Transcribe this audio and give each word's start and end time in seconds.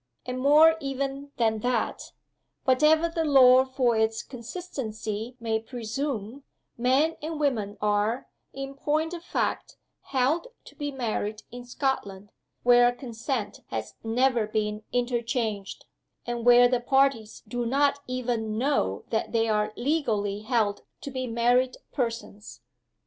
And, 0.25 0.39
more 0.39 0.77
even 0.79 1.29
than 1.37 1.59
that, 1.59 2.11
whatever 2.65 3.07
the 3.07 3.23
law 3.23 3.63
for 3.63 3.95
its 3.95 4.23
consistency 4.23 5.37
may 5.39 5.59
presume, 5.59 6.41
men 6.75 7.17
and 7.21 7.39
women 7.39 7.77
are, 7.83 8.27
in 8.51 8.73
point 8.73 9.13
of 9.13 9.23
fact, 9.23 9.77
held 10.05 10.47
to 10.65 10.75
be 10.75 10.91
married 10.91 11.43
in 11.51 11.65
Scotland 11.65 12.31
where 12.63 12.91
consent 12.91 13.59
has 13.67 13.93
never 14.03 14.47
been 14.47 14.81
interchanged, 14.91 15.85
and 16.25 16.47
where 16.47 16.67
the 16.67 16.79
parties 16.79 17.43
do 17.47 17.63
not 17.67 17.99
even 18.07 18.57
know 18.57 19.05
that 19.11 19.31
they 19.33 19.47
are 19.47 19.71
legally 19.75 20.39
held 20.39 20.81
to 21.01 21.11
be 21.11 21.27
married 21.27 21.77
persons. 21.91 22.61